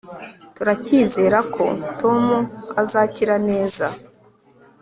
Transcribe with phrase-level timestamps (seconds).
[0.55, 1.65] turacyizera ko
[1.99, 2.23] tom
[2.81, 3.85] azakira neza